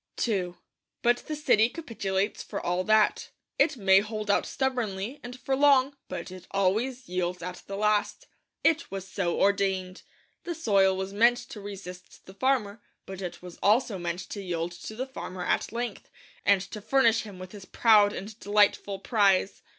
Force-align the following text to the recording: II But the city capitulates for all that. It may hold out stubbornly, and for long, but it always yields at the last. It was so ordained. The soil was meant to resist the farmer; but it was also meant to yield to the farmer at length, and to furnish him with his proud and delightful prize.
II 0.27 0.55
But 1.03 1.17
the 1.27 1.35
city 1.35 1.69
capitulates 1.69 2.41
for 2.41 2.59
all 2.59 2.83
that. 2.85 3.29
It 3.59 3.77
may 3.77 3.99
hold 3.99 4.31
out 4.31 4.47
stubbornly, 4.47 5.19
and 5.21 5.39
for 5.39 5.55
long, 5.55 5.95
but 6.07 6.31
it 6.31 6.47
always 6.49 7.07
yields 7.07 7.43
at 7.43 7.61
the 7.67 7.77
last. 7.77 8.25
It 8.63 8.89
was 8.89 9.07
so 9.07 9.39
ordained. 9.39 10.01
The 10.43 10.55
soil 10.55 10.97
was 10.97 11.13
meant 11.13 11.37
to 11.49 11.61
resist 11.61 12.25
the 12.25 12.33
farmer; 12.33 12.81
but 13.05 13.21
it 13.21 13.43
was 13.43 13.59
also 13.61 13.99
meant 13.99 14.27
to 14.29 14.41
yield 14.41 14.71
to 14.71 14.95
the 14.95 15.05
farmer 15.05 15.45
at 15.45 15.71
length, 15.71 16.09
and 16.47 16.61
to 16.61 16.81
furnish 16.81 17.21
him 17.21 17.37
with 17.37 17.51
his 17.51 17.65
proud 17.65 18.11
and 18.11 18.39
delightful 18.39 18.97
prize. 18.97 19.61